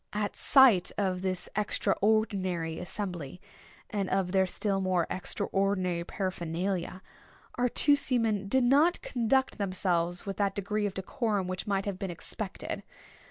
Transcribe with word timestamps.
At 0.13 0.35
sight 0.35 0.91
of 0.97 1.21
this 1.21 1.47
extraordinary 1.55 2.79
assembly, 2.79 3.39
and 3.91 4.09
of 4.09 4.31
their 4.31 4.47
still 4.47 4.81
more 4.81 5.05
extraordinary 5.11 6.03
paraphernalia, 6.03 7.03
our 7.53 7.69
two 7.69 7.95
seamen 7.95 8.47
did 8.47 8.63
not 8.63 9.03
conduct 9.03 9.59
themselves 9.59 10.25
with 10.25 10.37
that 10.37 10.55
degree 10.55 10.87
of 10.87 10.95
decorum 10.95 11.45
which 11.45 11.67
might 11.67 11.85
have 11.85 11.99
been 11.99 12.09
expected. 12.09 12.81